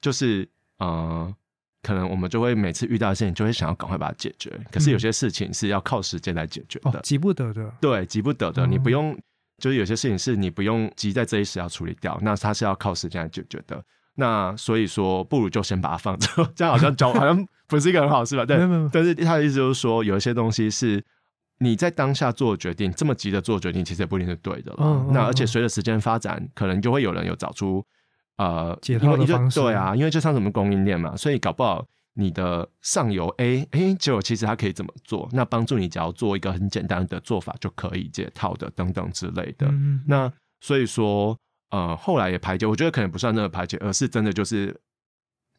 [0.00, 0.46] 就是
[0.78, 1.34] 呃，
[1.82, 4.50] 可能我们就会每次遇到的事情，就会想要赶快把它解决。
[4.70, 7.72] 可是有些事情是要靠时间来解决的，急不得的。
[7.80, 9.16] 对，急不得的，你不用，
[9.58, 13.82] 就是有些事情是你不用急在这一时要处理掉，那它是要靠时间来解决的。
[14.16, 18.44] 那所以说，不如就先把它放着， 这样好像教好像不是一个很好事吧？
[18.44, 18.56] 对，
[18.92, 21.04] 但是他的意思就是说，有一些东西是。
[21.58, 25.06] 你在当下做决定，这么急的做决定，其实也不一定是对的了。
[25.12, 27.86] 那而且随着时间发展，可能就会有人有找出
[28.36, 29.60] 呃解套的方式。
[29.60, 35.28] 对啊，因为就像什么供应链嘛，所以搞不好你的上游 A，哎，结果其实它可以怎么做？
[35.30, 39.72] 那帮助你只要做一个很简单的做法就可以解套的等等之类的。
[40.04, 41.38] 那所以说，
[41.72, 44.80] 呃，后来也排解，我觉得可能不算那个排解，而是真的就是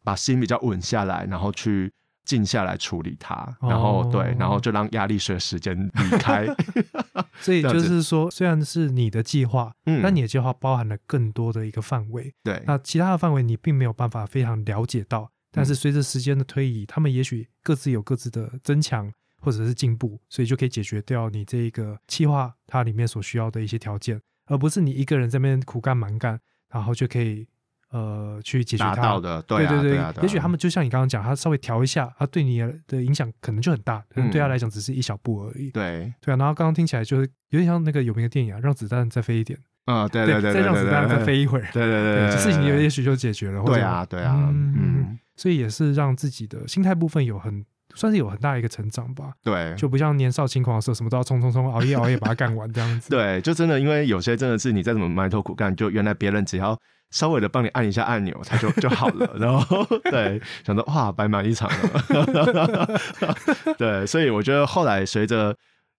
[0.06, 1.92] 把心比较稳下来，然后去。
[2.26, 6.48] 静下来处理它，然后对，然后就让压力随时间离开。
[7.42, 12.34] 所以就是说，虽然是你的计划，嗯，但你的计划包含了更多的一个范围。
[12.42, 15.30] 对，那其他的范围你并没有办法非常了解到。
[15.52, 27.48] 但是随着时间的推移，他们也许各自有各自的增强或者是进步，所以就可以解决掉你这一个计划它里面所需要的一些条件，而不是你一个人在那边苦干蛮干，然后就可以。
[27.96, 35.70] 呃，去解决它的，对对对，也许他们就像你刚刚讲，他稍微调一下，他对你的影响可能就很大，可能对他来讲只是一小步而已。
[35.70, 39.60] 对对啊，然后刚刚听起来就是有点像那个有名的电影啊，让子弹再飞一点。
[39.86, 41.68] 啊，对对对，再让子弹再飞一会儿。
[41.72, 43.64] 对对对，事情也也许就解决了。
[43.64, 47.64] 对啊对啊，嗯，所以也是让自己的心态部分有很
[47.96, 49.34] 算是有很大一个成长吧。
[49.44, 53.10] 对，就不像年少轻狂的时候，什么都要冲冲冲，熬夜熬夜把它干完这样子。
[53.16, 56.78] 对，就真的因为有些真的是你再怎么埋头苦干，就原来别人只要。
[57.12, 59.34] 稍微的帮你按一下按钮，它就就好了。
[59.38, 62.88] 然后对，想到哇，白忙一场了。
[63.78, 65.56] 对，所以我觉得后来随着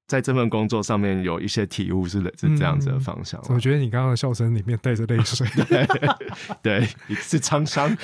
[0.08, 3.40] 在这份工作上面有一些体悟，是是这样子的方向。
[3.48, 5.46] 我觉得你刚刚的笑声里面带着泪水，
[6.60, 7.96] 对，是沧桑。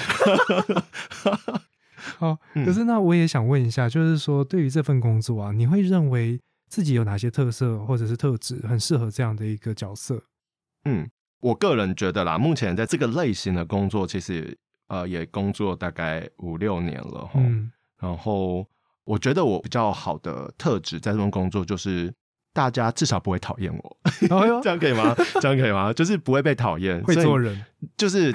[2.20, 10.22] 好，可是那我也想问一下，就是说对于这份工作啊，你会认为自己有哪些特色或者是特质，很适合这样的一个角色？
[10.84, 11.08] 嗯。
[11.42, 14.54] 我个人觉得啦，目前在这个类型的工作，其实
[14.88, 17.40] 呃也工作大概五六年了哈。
[17.98, 18.68] 然后
[19.04, 22.12] 我觉得我比较好的特质在这份工作，就是
[22.52, 23.96] 大家至少不会讨厌我。
[24.62, 25.14] 这样可以吗？
[25.40, 25.92] 这样可以吗？
[25.92, 27.64] 就是不会被讨厌，会做人，
[27.96, 28.34] 就是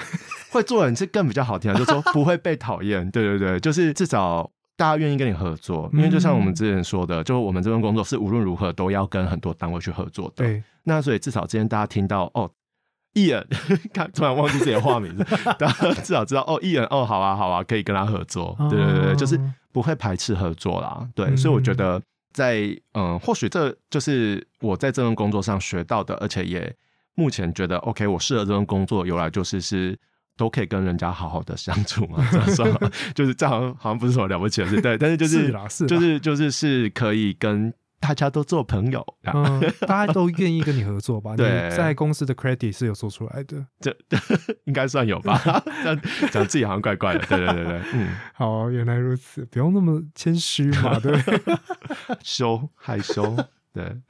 [0.52, 3.10] 会做人是更比较好听，就是说 不会被讨厌。
[3.12, 10.34] 对对对，就是至少大家愿意跟你合作，因为就像我们之前说的，就我们这份工作是无论如何都要跟很多单位去合作的。
[10.38, 12.50] 对，那所以至少之前大家听到哦。
[13.16, 13.48] 艺人，
[13.94, 15.24] 看突然忘记自己的化名字，
[15.58, 19.40] 大家至少知道哦，艺人哦，好啊，好啊，可以跟他合作，对对对，就是
[19.72, 22.02] 不会排斥合作啦，对，所以我觉得
[22.36, 26.76] 在嗯，或许这就是我在这份工作上学到的，而且也
[27.14, 29.98] 目前觉得 OK，我适合这份工作，由来就是是
[30.36, 35.54] 都可以跟人家好好的相处嘛，这样说， 就是这好像好像不是什么了不起的事，对，但是就是
[35.88, 37.74] 就是就是是可以跟。
[38.00, 41.36] 大家都做朋友，嗯，大家都愿意跟你合作吧？
[41.38, 43.96] 对，在公司的 credit 是有做出来的， 这
[44.66, 45.38] 应该算有吧？
[45.84, 51.20] 讲讲自己好像怪怪的，对对对对，嗯，好，原来如此，不用那么谦虚嘛，对，
[52.22, 53.36] 羞害羞，
[53.74, 54.02] 对。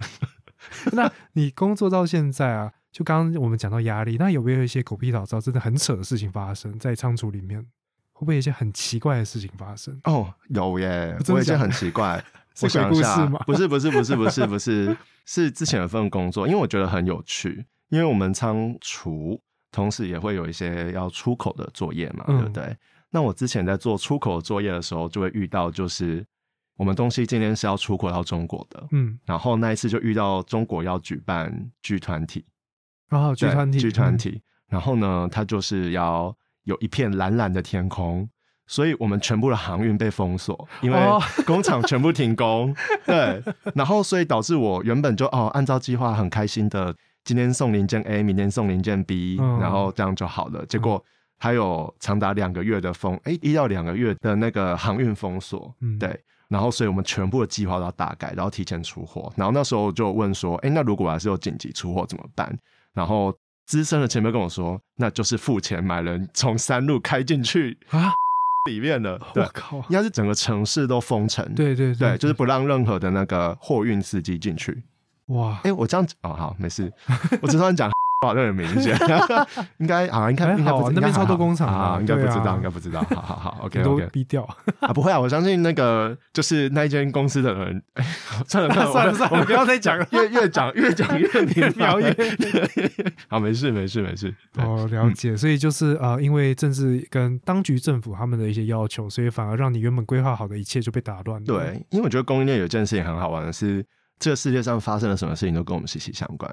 [0.94, 7.66] 那你工作到现在啊，就刚刚我们讲到压力，那有没有一些狗屁倒灶、真的很扯的事情发生在仓储里面？
[8.12, 10.00] 会不会有一些很奇怪的事情发生？
[10.06, 12.24] 哦，有耶，我一些很奇怪。
[12.62, 19.42] 我想一下，不是不是不是不是不是，是之前有份工作，因为我觉得很有趣，因为我们仓储
[19.72, 22.76] 同时也会有一些要出口的作业嘛，对不对？
[23.10, 26.26] 那我之前在做出口作业的时候，就会遇到，就是
[26.78, 32.46] 我们东西今天是要出口到中国的，嗯，然后那一次就遇到中国要举办剧团体，
[33.10, 38.30] 然后剧团体剧团体，然后呢，他就是要有一片蓝蓝的天空。
[38.68, 41.00] 所以我们全部的航运被封锁，因为
[41.46, 42.76] 工厂全部停工。
[43.06, 43.44] 对，
[43.76, 50.66] 然后所以导致我原本就哦按照计划很开心的，今天送零件 A，明天送零件 B，然后这样就好了。
[50.66, 51.04] 结果
[51.38, 55.74] 还有长达两个月的封，哎，一到两个月的那个航运封锁。
[56.00, 59.32] 对，然后所以我们全部的计划都要大改，然后提前出货。
[59.36, 62.58] 然后那时候就问说，哎，那如果还是有紧急出货怎么办？
[62.94, 63.32] 然后
[63.68, 68.12] 资深的前辈跟我说，那就是付钱买人从山路开进去啊。
[68.66, 69.20] 里面了。
[69.34, 71.44] 对靠，应该是整个城市都封城。
[71.56, 74.84] 对对对，就是不让任何的那个货运司机进去。
[75.28, 76.92] 哇，哎，我这样哦，好，没事，
[77.42, 77.90] 我只算讲。
[78.22, 78.98] 好的很明显，
[79.78, 83.02] 应该啊，应该应该不那边超多工厂啊，应该不知道，应该不知道。
[83.12, 84.44] 好好好，OK OK，低调
[84.80, 87.84] 啊，不会啊，我相信那个就是那一间公司的人。
[88.48, 92.16] 算了算了算了，我不要再讲了，越越讲越讲越描越。
[93.28, 94.34] 好，没事没事没事。
[94.58, 95.36] 哦，了解。
[95.38, 101.46] 所以就是啊，因为政治跟当局政府他们的一些要求，所以反而让你原本规划好的一切就被打乱了。
[101.46, 103.86] 对，因为我觉得供应链有件事情很好玩的是，
[104.20, 106.50] 这个世界上发生了什么事情都跟我们息息相关。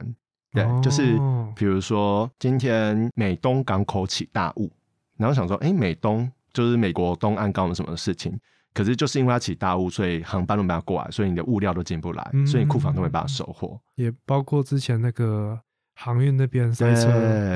[0.53, 1.19] 对，就是
[1.57, 4.71] 比如说今天美东港口起大雾，
[5.17, 8.38] 然后想说，哎，美东就是美国东岸搞了什么事情？
[8.75, 13.81] 可是就是因为它起大雾，所以航班都没办法过来，所以你的物料都进不来，所以库房都没办法收货。
[13.95, 15.59] 也包括之前那个
[15.95, 17.09] 航运那边塞车，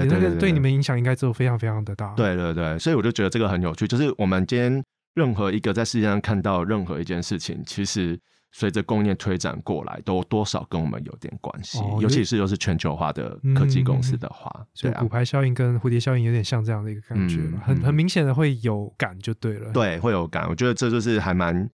[0.06, 2.14] 那个对你们影响应该就非常非常的大。
[2.14, 4.82] 对对对，所以我就觉得这个很有趣，就是我们今天
[5.14, 8.18] 任何一个在世界上看到任何一件事情，其实。
[8.58, 19.70] 随着供应链推展过来，都多少跟我们有点关系，尤其是又是全球化的科技公司的话，所以骨牌效应跟蝴蝶效应有点像这样的一个感觉，很很明显的会有感就对了。
[19.72, 20.48] 对，会有感。
[20.48, 21.68] 我觉得这就是还蛮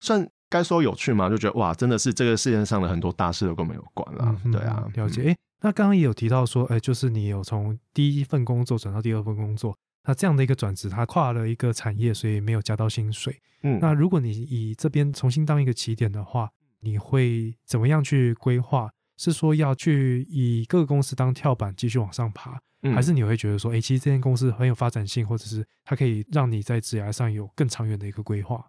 [0.00, 4.36] 算该说有趣嘛，就觉得哇，真的是这个世界上的很多大事都跟我们有关了。
[4.50, 5.22] 对啊，了解。
[5.28, 9.78] 哎，那刚刚也有提到说，哎，就是你有从第一份工作转到第二份工作。
[10.08, 13.42] 那这样的一个转职，它跨了一个产业，所以没有加到薪水。
[13.62, 18.90] 嗯，那如果你以这边重新当一个起点的话，你会怎么样去规划？
[19.18, 22.58] 是说要去以各个公司当跳板继续往上爬，
[22.94, 28.64] 还是你会觉得说，哎，其实这间公司很有发展性，或者是它可以让你在职涯上有更长远的一个规划？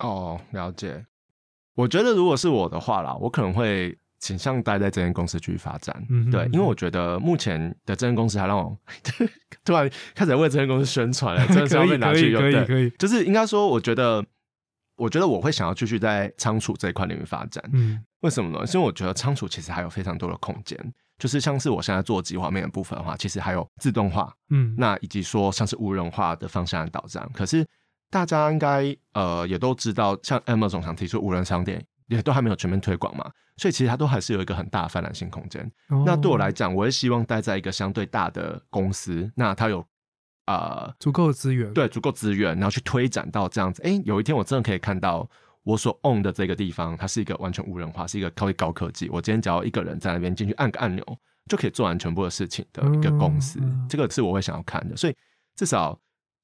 [0.00, 1.06] 哦，了解。
[1.76, 3.96] 我觉得如果是我的话啦，我可能会。
[4.20, 5.96] 倾向待在这间公司继续发展，
[6.30, 8.76] 对，因为我觉得目前的这间公司还让我
[9.64, 14.24] 突然开始为这间公司宣传了，真的是要被拿去用，可以可以，就是应该说，我觉得，
[14.96, 18.64] 我觉得我会想要继续在仓储这一块里面发展，嗯，为什么呢？
[18.74, 20.78] 因为我觉得仓储其实还有非常多的空间，
[21.18, 27.66] 就是像是我现在做计划面的部分的话，其实还有自动化，嗯，那以及说像是无人化的方向的导向，可是
[28.10, 31.82] 大家应该呃也都知道，像 Amazon 总想提出无人商店。
[32.10, 35.70] 也都还没有全面推广嘛，所以其实它都还是有一个很大的发展性空间。
[36.04, 39.86] 那对我来讲，我也希望待在一个相对大的公司，那它有
[40.46, 43.80] 啊足够的资源，对，足够资源，然后去推展到这样子。
[43.84, 45.28] 哎，有一天我真的可以看到
[45.62, 49.08] 我所 own 的这个地方，它是一个完全无人化，是一个高高科技。
[49.08, 51.18] 我今天只要一个人在那边进去按个按钮，
[51.48, 54.96] 就可以做完全部的事情的一个公司，这个是我会想要看的。
[54.96, 55.16] 所以
[55.54, 55.96] 至少。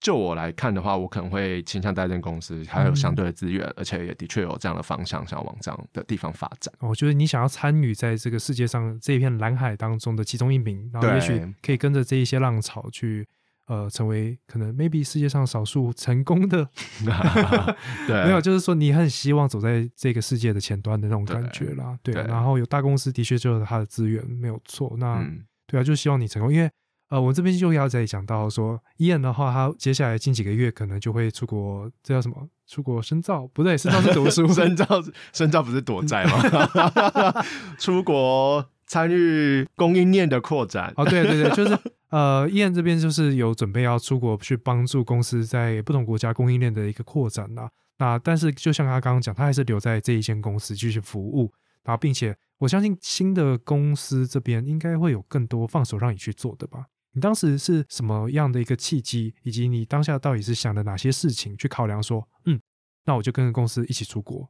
[0.06, 6.72] 就我来看的话，我可能会倾向待在公司，还有相对的资源，而且也的确有这样的方向，想要往这样的地方发展。
[6.78, 13.26] 我觉得你想要参与在这个世界上这一片蓝海当中的其中一名，然后也许可以跟着这一些浪潮去，
[13.66, 16.68] 呃，成为可能 maybe 世界上少数成功的。
[18.06, 21.98] 对，没有，就是说你很希望走在这个世界的前端的那种感觉啦。
[22.04, 24.94] 对，然后有大公司的确就有它的资源，没有错。
[24.98, 25.28] 那
[25.66, 26.70] 对啊，就希望你成功，因为。
[27.08, 32.48] 呃，我这边就要再讲到说，伊恩的话，他接下来近几个月可能就会出国，这叫什么？
[32.66, 33.46] 出国深造？
[33.48, 34.84] 不对，深造是读书， 深造
[35.32, 36.42] 深造不是躲债吗？
[37.78, 40.92] 出国参与供应链的扩展。
[40.96, 41.78] 哦，对对对，就是
[42.10, 47.68] 呃，伊恩这边就是有准备要出国去帮助公司在不同国家供应链的一个扩展呐。
[47.98, 51.52] 那但是就像他刚刚讲，他还是留在这一间公司继续服务，
[51.84, 56.86] 然后并且我相信新的公司这边应该会有更多放手让你去做的吧。
[57.16, 62.02] 你当时是什么样的一个契机，以及你当下到底是想了哪些事情去考量？
[62.02, 62.61] 说，嗯，
[63.07, 64.40] 那我就跟着公司一起出国，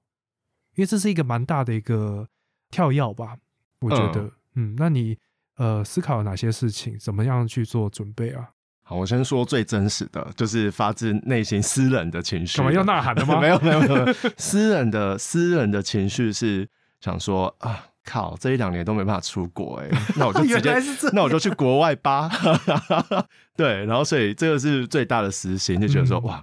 [0.74, 2.28] 因为这是一个蛮大的一个
[2.68, 3.36] 跳跃吧？
[3.82, 5.16] 我觉得，嗯，那你
[5.58, 8.50] 呃思考了哪些事情，怎么样去做准备啊？
[8.82, 12.58] 好，我先说最真实的，就是发自内心私人的情绪。
[12.58, 13.38] 干嘛要呐喊的吗？
[13.40, 16.68] 没有，没有，没有，私人的私人的情绪是
[17.00, 17.90] 想说啊。
[18.06, 22.30] 靠，这一两年都没办法出国哎， 那我就直接，那我就去国外吧。
[23.54, 26.42] 对，然后所以这个是最大的实心，就觉得说哇，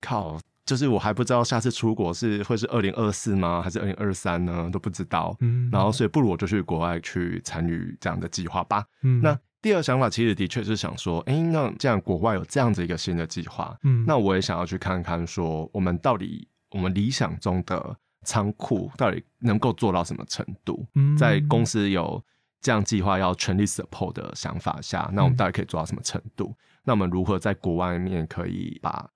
[0.00, 5.36] 靠，就是我还不知道下次出国是会是二零二四吗，还是二零二三呢，都不知道。
[5.40, 8.82] 嗯，然后所以不如我就去国外去参与这样的计划吧。
[9.02, 17.96] 嗯，那第二想法其实的确是想说，哎，那这样国外有这样子一个新的计划，嗯，那我也想要去看看，说我们到底我们理想中的。
[18.24, 20.86] 仓库到底能够做到什么程度？
[21.18, 22.22] 在公司有
[22.60, 26.54] 这样计划要全力 support 的想法下，那我们到底可以做到什么程度？
[26.84, 29.08] 那我们如何在国外面可以把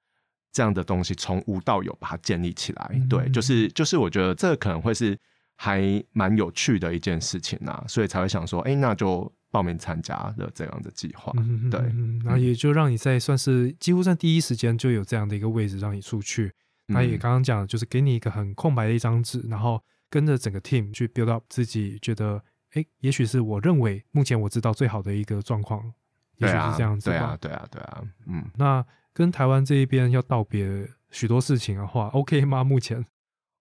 [0.52, 3.02] 这样的东西从无到有把它建立起来？
[3.08, 5.18] 对，就是就是，我觉得这可能会是
[5.56, 9.32] 还蛮有趣的一件事情啊，所以才会想说，哎，那就。
[9.48, 11.32] 报名参加的这样的计划。
[11.70, 11.80] 对，
[12.24, 16.52] 然后也就让你在算是几乎在第一时间就有这样的一个位置让你出去。
[16.86, 25.92] 那也刚刚讲，就是给你一个很空白的一张纸，然后跟着整个 team 去 build up 自己觉得，哎，也许是我认为目前我知道最好的一个状况，
[26.36, 27.16] 也许是这样子吧。
[27.16, 28.44] 对啊，对啊，对啊，嗯。
[28.56, 32.62] 那跟台湾这一边要道别许多事情的话，OK 吗？
[32.62, 33.04] 目前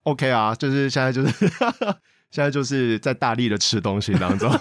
[0.03, 1.45] OK 啊，就是现在就是。
[2.31, 4.51] 现在就是在大力的吃东西当中，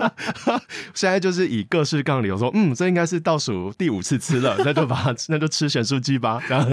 [0.94, 6.66] 现在就是以各式各样的理由说，嗯，这应该是倒数第五次吃了，那就把那就吃咸酥鸡吧，这样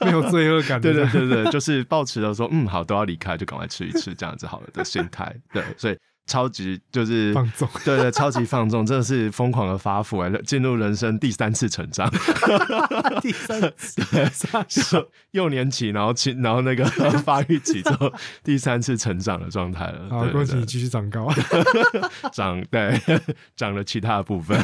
[0.00, 0.80] 没有罪恶感。
[0.80, 5.34] 对对对对，就是抱持着说，嗯，好，都要离开，就赶快吃一吃，这样子好了的心态。
[5.52, 5.96] 对，所以。
[6.24, 12.08] 超级就是放纵， 对对，超级放纵，真的是疯狂的发福哎，进入人生第三次成长，
[13.20, 14.24] 第三次，对，
[14.68, 16.84] 是幼年期，然后青，然后那个
[17.24, 18.12] 发育期之后，
[18.44, 20.08] 第三次成长的状态了。
[20.10, 21.28] 好，恭喜你继续长高，
[22.32, 22.98] 长对，
[23.56, 24.56] 长了其他的部分，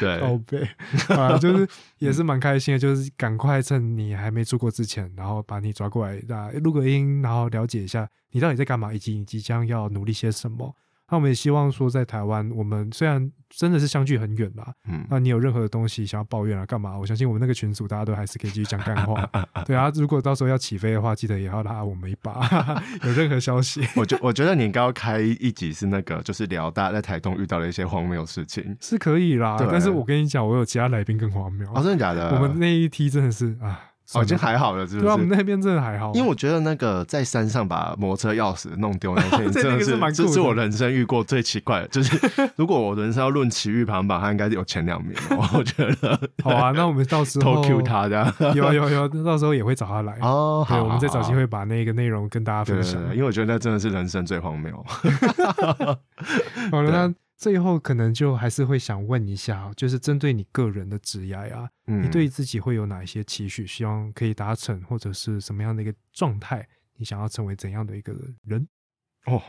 [0.00, 0.68] 对，宝贝
[1.14, 1.68] 啊，就是
[1.98, 8.08] 也是蛮开心的，就是赶快趁你还没出国之前，然后把你抓过来，那，录个音，然后了解一下。
[8.34, 8.94] 你到底在干嘛？
[8.94, 10.74] 以及你即将要努力些什么？
[11.10, 16.98] 那我们也希望说，在台湾，我们虽然真的是相距很远啦，嗯，那你有任何的东西想要抱怨啊，干嘛？
[16.98, 19.28] 我相信我们那个群组大家都还是可以继续讲干话。
[19.66, 22.40] 对啊，如果到时候要起飞的话，记得也要拉我们一把。
[23.04, 29.58] 有任何消息， 我觉我觉得你应该要开一集是那个，就是聊大家在台东遇到的一些荒谬事情，是可以啦。
[29.70, 31.68] 但是我跟你讲，我有其他来宾更荒谬。
[31.74, 32.34] 哦，真的假的？
[32.34, 33.91] 我们那一梯真的是啊。
[34.14, 35.02] 哦，已经还好了，是不是？
[35.02, 36.12] 对啊，我们那边真的还好。
[36.14, 41.88] 因为我觉得那个在山上把摩托车钥匙弄丢那件， 真的是这是我人生遇过最奇怪的。
[41.94, 45.16] 就是如果我人生要论奇遇排行榜，他应该是有前两名。
[45.30, 46.18] 我觉得。
[46.42, 50.64] 好啊，那我们到时候偷 Q 他的，有有有，到时候也会找他来哦。
[50.68, 53.00] 好，我们再找机会把那个内容跟大家分享。
[53.14, 54.84] 因为我觉得那真的是人生最荒谬。
[56.70, 57.14] 好了，那。
[57.42, 66.64] 最后可能就还是会想问一下，就是针对你个人的职业啊，你对自己会有哪一些期许，希望可以达成，或者是什么样的一个状态？
[66.98, 68.14] 你想要成为怎样的一个
[68.44, 68.68] 人？
[69.26, 69.42] 哦，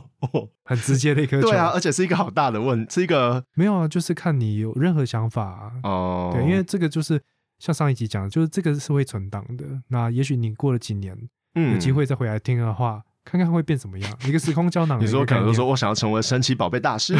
[0.64, 6.30] 很直接的一个对啊，而且是一个好大的问，是一个没有啊，就是看你有任何想法哦。
[6.34, 7.18] 对，因为这个就是
[7.58, 9.64] 像上一集讲，就是这个是会存档的。
[9.88, 11.16] 那也许你过了几年，
[11.54, 13.02] 有机会再回来听的话。
[13.30, 14.10] 看看会变怎么样？
[14.26, 15.00] 一个时空胶囊。
[15.00, 17.16] 你说可能说我想要成为神奇宝贝大师，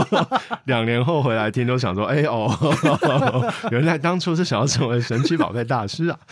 [0.64, 2.50] 两年后回来听都想说，哎哦，
[3.70, 6.18] 原来当初是想要成为神奇宝贝大师啊！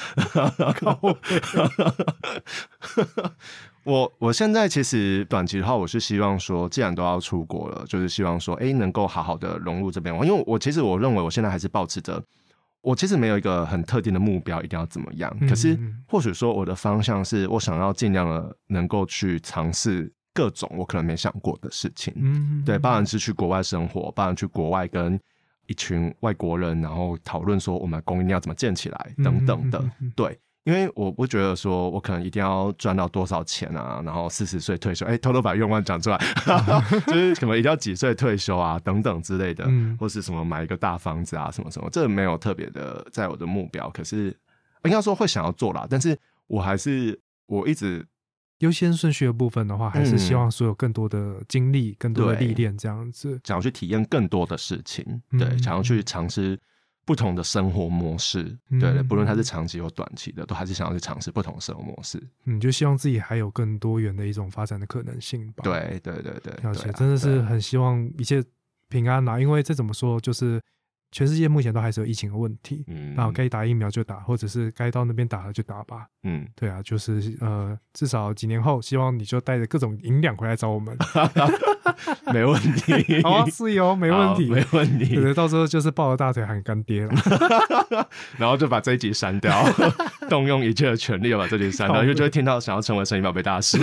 [3.84, 10.14] 我我现在其实短期的话，我是希望说，既然都要出国了，就是希望说，哎，能够好好的融入这边。
[10.22, 12.22] 因为我其实我认为我现在还是保持着。
[12.82, 15.34] 我其实没有一个很特定的目标，一定要怎么样。
[15.48, 15.78] 可是
[16.08, 22.12] 或许说我的方向是我想要尽量的能够去尝试各种我可能没想过的事情。
[22.16, 25.20] 嗯，对，当然是去国外生活，当然去国外跟
[25.66, 29.90] 一群外国人，然后讨论说我们供应链要怎么建起来等等的。
[30.16, 30.38] 对。
[30.64, 36.18] 因为我不觉得说，我可能一定要赚到多少钱啊，然后四十岁退休，哎，偷偷把愿望讲出来，
[37.08, 39.66] 就是可能一定要几岁退休啊，等等之类的，
[39.98, 44.26] 或是什么买一个大房子啊，什么什么，这没有特别的在我的目标，可是
[44.84, 48.06] 应该说会想要做啦，但是我还是我一直
[48.58, 56.60] 优先顺序的部分的话，还是希望所有更多的经历、更多的历练这样子，想要去体验更多的事情，对，想要去尝试。
[57.10, 62.22] 不同的生活模式，对，不论它是长期或短期的，都还是想要去尝试不同生活模式。
[62.44, 65.64] 嗯，就希望自己还有更多元的一种发展的可能性吧。
[65.64, 68.40] 对，对，对，对，而且真的是很希望一切
[68.88, 70.62] 平安啊，因为这怎么说，就是
[71.12, 72.84] 全世界目前都还是有疫情的问题。
[72.88, 76.06] 嗯，然后该打疫苗就打，或者是该到那边打了就打吧。
[76.22, 80.96] 嗯，对啊，就是呃，至少几年后，希望你就带着各种营养回来找我们。
[82.32, 85.16] 没问题， 好，是哦，没问题，没问题。
[85.16, 87.12] 对，到时候就是抱着大腿喊干爹了，
[88.38, 89.52] 然后就把这一集删掉，
[90.28, 93.78] 动用一切的权利把这集删掉，因为就会听到想要成为神奇宝贝大师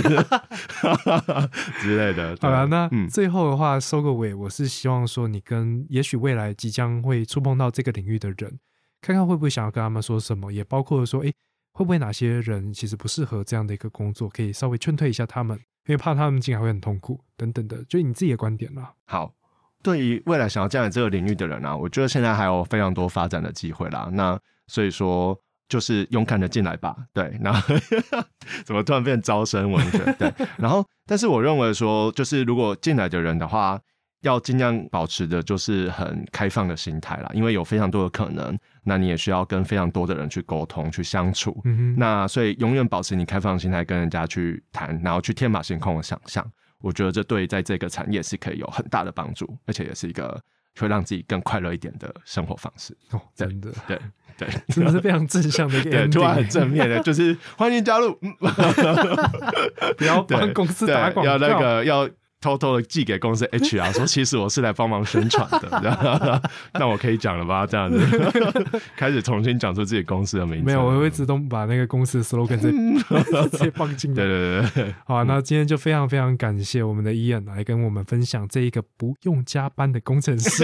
[1.82, 2.36] 之类的。
[2.40, 8.60] 好了，那最后的话收个尾，我是希望说你跟也许未来即将会可以触碰到这个领域的人，
[9.02, 11.34] 看看会不会想要跟他们说什么，也包括说，哎，
[11.74, 15.58] 会不会哪些人其实不适合这样的一个工作，可以稍微劝退一下他们。
[15.88, 18.94] 因为怕他们进来会很痛苦，等等的，就你自己的观点啦。
[19.06, 19.34] 好，
[19.82, 24.10] 对于未来想要进来这个领域的人啊，我觉得现在还有非常多发展的机会啦。
[24.12, 26.96] 那所以说，就是勇敢的进来吧。
[27.14, 27.76] 对，然后
[28.64, 30.14] 怎么突然变招生文学？
[30.20, 33.82] 对，然后但是我认为说，就是如果进来的人的话。
[34.22, 41.56] 要尽量保持的就是很开放的心态啦，因为有非常多的可能，那你也需要跟非常多的人去沟通、去相处。
[41.96, 46.46] 那所以永远保持你开放的心态，跟人家去谈，然后去天马行空的想象。
[46.80, 50.40] 我觉得这对在这个产业是可以有很大的帮助，而且也是一个
[50.80, 52.98] 会让自己更快乐一点的生活方式。
[53.12, 54.00] 哦，真的，对
[54.38, 58.14] 对， 真的是非常正向的一个， 对，突然很正面的，就是欢迎加入，
[59.98, 62.10] 不要帮公司打广告，要那个要。
[62.40, 66.42] 偷偷的寄给公司 HR 说，其实我是来帮忙宣传的，
[66.74, 67.66] 那我可以讲了吧？
[67.66, 68.00] 这样子
[68.96, 70.66] 开始重新讲出自己公司的名字。
[70.66, 74.16] 没有，我会自动把那个公司的 slogan 直接放进来。
[74.16, 80.64] 对对对对，好，那今天就非常非常感谢我们的 Ian 来跟我们分享这一个不用加班的工程师。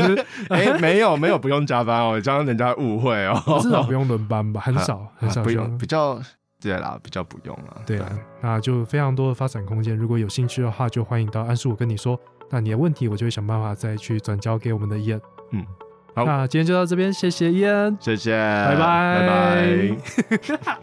[0.50, 4.62] 哎，没有没有不用加班哦，让人家误会哦，至少不用轮班吧？
[4.62, 6.22] 很少很少不用，比较。
[6.64, 7.82] 对啦，比较不用了。
[7.86, 8.10] 对啊，
[8.42, 9.96] 那就非常多的发展空间。
[9.96, 12.18] 如果有兴趣的话，就欢迎到安叔我跟你说。
[12.50, 15.22] 那你的问题，我就会想办法再去转交给我们的伊恩。
[15.52, 15.66] 嗯，
[16.16, 19.28] 好，那今天就到这边，谢谢伊恩，谢谢，拜拜，拜
[20.58, 20.78] 拜。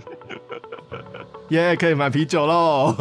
[1.49, 2.95] 耶，可以买啤酒喽。